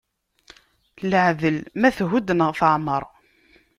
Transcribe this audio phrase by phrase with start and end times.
[1.09, 3.03] Iaɛdel ma thudd neɣ teɛmeṛ.